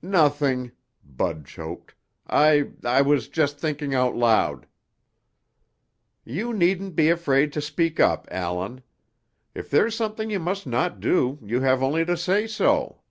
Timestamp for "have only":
11.60-12.06